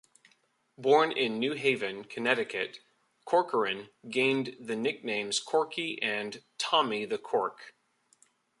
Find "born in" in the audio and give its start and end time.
0.79-1.37